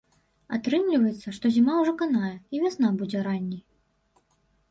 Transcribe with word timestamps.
Атрымліваецца, 0.55 1.33
што 1.39 1.45
зіма 1.57 1.75
ўжо 1.81 1.93
канае 2.01 2.33
і 2.55 2.61
вясна 2.65 2.87
будзе 3.01 3.19
ранняй. 3.27 3.61